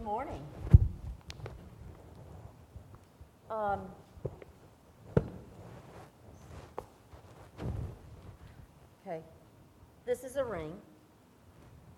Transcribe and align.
Good 0.00 0.06
morning. 0.06 0.42
Um, 3.50 3.80
okay, 9.06 9.20
this 10.06 10.24
is 10.24 10.36
a 10.36 10.44
ring. 10.44 10.72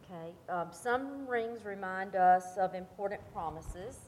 Okay, 0.02 0.32
um, 0.48 0.70
some 0.72 1.28
rings 1.28 1.64
remind 1.64 2.16
us 2.16 2.56
of 2.56 2.74
important 2.74 3.20
promises. 3.32 4.00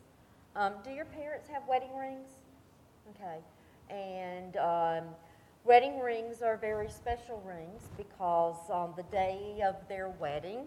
Um, 0.56 0.72
do 0.82 0.90
your 0.90 1.04
parents 1.04 1.48
have 1.48 1.62
wedding 1.68 1.96
rings? 1.96 2.30
Okay, 3.10 3.38
and 3.90 4.56
um, 4.56 5.04
wedding 5.62 6.00
rings 6.00 6.42
are 6.42 6.56
very 6.56 6.90
special 6.90 7.40
rings 7.46 7.82
because 7.96 8.56
on 8.70 8.92
the 8.96 9.04
day 9.04 9.62
of 9.64 9.76
their 9.88 10.08
wedding, 10.08 10.66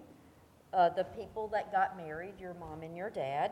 uh, 0.73 0.89
the 0.89 1.03
people 1.03 1.47
that 1.49 1.71
got 1.71 1.97
married, 1.97 2.33
your 2.39 2.53
mom 2.55 2.83
and 2.83 2.95
your 2.95 3.09
dad, 3.09 3.51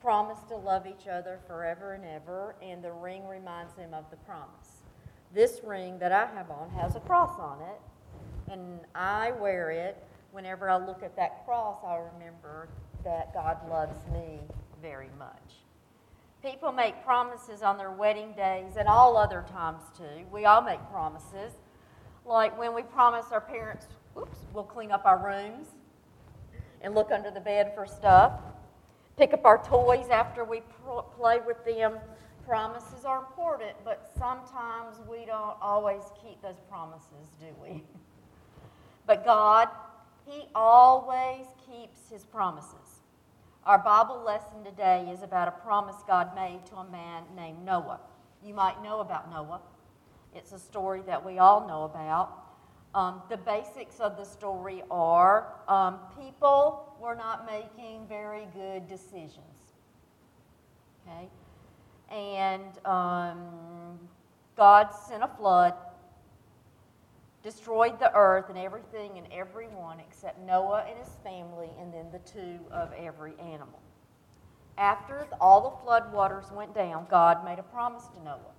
promised 0.00 0.48
to 0.48 0.56
love 0.56 0.86
each 0.86 1.08
other 1.08 1.40
forever 1.46 1.94
and 1.94 2.04
ever, 2.04 2.54
and 2.62 2.82
the 2.82 2.92
ring 2.92 3.26
reminds 3.26 3.74
them 3.74 3.94
of 3.94 4.04
the 4.10 4.16
promise. 4.18 4.82
This 5.34 5.60
ring 5.64 5.98
that 5.98 6.12
I 6.12 6.26
have 6.26 6.50
on 6.50 6.70
has 6.70 6.96
a 6.96 7.00
cross 7.00 7.38
on 7.38 7.60
it, 7.60 8.52
and 8.52 8.80
I 8.94 9.32
wear 9.32 9.70
it. 9.70 9.96
Whenever 10.32 10.68
I 10.68 10.76
look 10.76 11.02
at 11.02 11.16
that 11.16 11.44
cross, 11.44 11.78
I 11.84 11.96
remember 12.14 12.68
that 13.04 13.32
God 13.32 13.58
loves 13.68 13.98
me 14.12 14.40
very 14.82 15.10
much. 15.18 15.54
People 16.42 16.70
make 16.72 17.02
promises 17.04 17.62
on 17.62 17.78
their 17.78 17.90
wedding 17.90 18.32
days 18.32 18.76
and 18.76 18.86
all 18.86 19.16
other 19.16 19.44
times 19.50 19.82
too. 19.96 20.24
We 20.30 20.44
all 20.44 20.62
make 20.62 20.80
promises. 20.90 21.52
Like 22.24 22.56
when 22.58 22.74
we 22.74 22.82
promise 22.82 23.26
our 23.32 23.40
parents, 23.40 23.86
oops, 24.16 24.38
we'll 24.52 24.64
clean 24.64 24.92
up 24.92 25.06
our 25.06 25.18
rooms 25.18 25.68
and 26.82 26.94
look 26.94 27.10
under 27.10 27.30
the 27.30 27.40
bed 27.40 27.72
for 27.74 27.86
stuff, 27.86 28.32
pick 29.16 29.32
up 29.32 29.44
our 29.44 29.62
toys 29.62 30.08
after 30.10 30.44
we 30.44 30.62
play 31.16 31.38
with 31.46 31.64
them. 31.64 31.98
Promises 32.46 33.04
are 33.04 33.18
important, 33.18 33.72
but 33.84 34.10
sometimes 34.18 34.96
we 35.10 35.24
don't 35.24 35.56
always 35.60 36.02
keep 36.22 36.40
those 36.42 36.60
promises, 36.70 37.32
do 37.40 37.46
we? 37.60 37.82
but 39.06 39.24
God, 39.24 39.68
He 40.26 40.44
always 40.54 41.46
keeps 41.68 42.08
His 42.08 42.24
promises. 42.24 43.00
Our 43.64 43.78
Bible 43.78 44.22
lesson 44.24 44.62
today 44.64 45.10
is 45.12 45.24
about 45.24 45.48
a 45.48 45.50
promise 45.50 45.96
God 46.06 46.36
made 46.36 46.64
to 46.66 46.76
a 46.76 46.88
man 46.88 47.24
named 47.34 47.64
Noah. 47.64 47.98
You 48.44 48.54
might 48.54 48.80
know 48.80 49.00
about 49.00 49.28
Noah. 49.28 49.60
It's 50.36 50.52
a 50.52 50.58
story 50.58 51.02
that 51.06 51.24
we 51.26 51.38
all 51.38 51.66
know 51.66 51.82
about. 51.82 52.44
Um, 52.94 53.22
the 53.28 53.36
basics 53.36 54.00
of 54.00 54.16
the 54.16 54.24
story 54.24 54.82
are 54.90 55.52
um, 55.68 55.98
people 56.18 56.96
were 57.00 57.14
not 57.14 57.44
making 57.44 58.06
very 58.08 58.46
good 58.54 58.88
decisions. 58.88 59.74
Okay? 61.06 61.28
And 62.10 62.78
um, 62.86 63.98
God 64.56 64.88
sent 64.92 65.22
a 65.22 65.28
flood, 65.28 65.74
destroyed 67.42 67.98
the 67.98 68.14
earth 68.14 68.48
and 68.48 68.58
everything 68.58 69.18
and 69.18 69.26
everyone 69.32 70.00
except 70.00 70.40
Noah 70.40 70.86
and 70.88 70.98
his 70.98 71.14
family, 71.22 71.68
and 71.80 71.92
then 71.92 72.06
the 72.12 72.18
two 72.20 72.58
of 72.70 72.92
every 72.92 73.34
animal. 73.38 73.80
After 74.78 75.26
all 75.40 75.60
the 75.60 75.84
flood 75.84 76.12
waters 76.12 76.46
went 76.52 76.74
down, 76.74 77.06
God 77.10 77.44
made 77.44 77.58
a 77.58 77.62
promise 77.62 78.06
to 78.14 78.24
Noah 78.24 78.56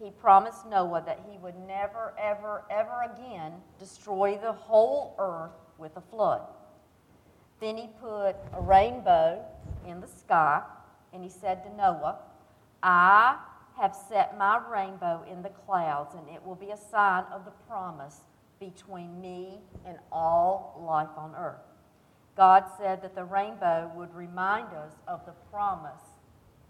he 0.00 0.10
promised 0.10 0.66
Noah 0.66 1.02
that 1.06 1.20
he 1.30 1.38
would 1.38 1.56
never, 1.66 2.14
ever, 2.18 2.64
ever 2.70 3.12
again 3.14 3.52
destroy 3.78 4.38
the 4.40 4.52
whole 4.52 5.14
earth 5.18 5.52
with 5.78 5.96
a 5.96 6.00
flood. 6.00 6.42
Then 7.60 7.76
he 7.76 7.88
put 8.00 8.36
a 8.52 8.60
rainbow 8.60 9.44
in 9.86 10.00
the 10.00 10.08
sky, 10.08 10.62
and 11.12 11.22
he 11.22 11.30
said 11.30 11.62
to 11.64 11.74
Noah, 11.76 12.18
I 12.82 13.36
have 13.78 13.94
set 13.94 14.36
my 14.36 14.60
rainbow 14.68 15.24
in 15.30 15.42
the 15.42 15.48
clouds, 15.48 16.14
and 16.14 16.28
it 16.28 16.44
will 16.44 16.54
be 16.54 16.70
a 16.70 16.76
sign 16.76 17.24
of 17.32 17.44
the 17.44 17.52
promise 17.68 18.20
between 18.60 19.20
me 19.20 19.60
and 19.86 19.98
all 20.12 20.82
life 20.86 21.16
on 21.16 21.34
earth. 21.36 21.62
God 22.36 22.64
said 22.78 23.02
that 23.02 23.14
the 23.14 23.24
rainbow 23.24 23.90
would 23.94 24.12
remind 24.14 24.68
us 24.74 24.92
of 25.06 25.24
the 25.24 25.32
promise 25.50 26.02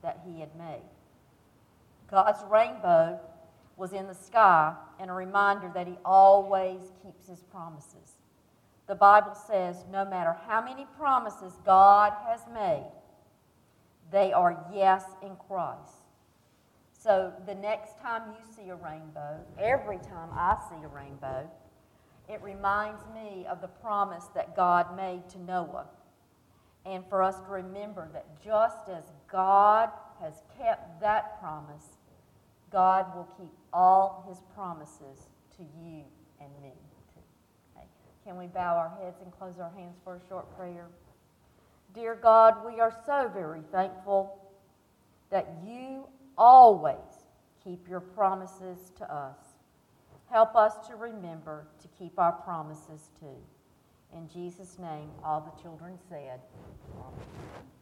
that 0.02 0.20
he 0.26 0.40
had 0.40 0.54
made. 0.56 0.82
God's 2.10 2.42
rainbow 2.50 3.20
was 3.76 3.92
in 3.92 4.06
the 4.06 4.14
sky 4.14 4.74
and 5.00 5.10
a 5.10 5.14
reminder 5.14 5.70
that 5.74 5.86
He 5.86 5.96
always 6.04 6.80
keeps 7.02 7.26
His 7.26 7.42
promises. 7.44 8.18
The 8.86 8.94
Bible 8.94 9.34
says 9.34 9.84
no 9.90 10.04
matter 10.04 10.36
how 10.46 10.62
many 10.62 10.86
promises 10.98 11.54
God 11.64 12.12
has 12.26 12.40
made, 12.52 12.90
they 14.12 14.32
are 14.32 14.64
yes 14.72 15.04
in 15.22 15.36
Christ. 15.48 16.04
So 16.92 17.32
the 17.46 17.54
next 17.54 18.00
time 18.00 18.22
you 18.30 18.54
see 18.54 18.70
a 18.70 18.76
rainbow, 18.76 19.38
every 19.58 19.98
time 19.98 20.30
I 20.32 20.56
see 20.70 20.82
a 20.84 20.88
rainbow, 20.88 21.50
it 22.28 22.40
reminds 22.42 23.02
me 23.14 23.46
of 23.46 23.60
the 23.60 23.68
promise 23.68 24.24
that 24.34 24.56
God 24.56 24.96
made 24.96 25.28
to 25.30 25.38
Noah. 25.38 25.86
And 26.86 27.04
for 27.08 27.22
us 27.22 27.36
to 27.40 27.46
remember 27.46 28.08
that 28.12 28.26
just 28.42 28.88
as 28.88 29.04
God 29.30 29.90
has 30.20 30.34
kept 30.58 31.00
that 31.00 31.40
promise, 31.40 31.98
God 32.70 33.14
will 33.14 33.28
keep 33.38 33.52
all 33.72 34.24
his 34.28 34.38
promises 34.54 35.28
to 35.56 35.62
you 35.62 36.02
and 36.40 36.50
me. 36.62 36.72
Okay. 37.76 37.86
Can 38.24 38.36
we 38.36 38.46
bow 38.46 38.76
our 38.76 38.92
heads 39.00 39.20
and 39.22 39.32
close 39.32 39.58
our 39.58 39.72
hands 39.76 39.96
for 40.02 40.16
a 40.16 40.28
short 40.28 40.56
prayer? 40.56 40.86
Dear 41.94 42.16
God, 42.16 42.66
we 42.66 42.80
are 42.80 42.92
so 43.06 43.30
very 43.32 43.60
thankful 43.70 44.36
that 45.30 45.48
you 45.64 46.06
always 46.36 47.24
keep 47.62 47.88
your 47.88 48.00
promises 48.00 48.92
to 48.98 49.12
us. 49.12 49.36
Help 50.30 50.56
us 50.56 50.74
to 50.88 50.96
remember 50.96 51.66
to 51.80 51.88
keep 51.96 52.18
our 52.18 52.32
promises 52.32 53.10
too. 53.20 53.36
In 54.12 54.28
Jesus' 54.28 54.78
name, 54.78 55.10
all 55.24 55.40
the 55.40 55.62
children 55.62 55.98
said, 56.08 56.40
Amen. 56.98 57.73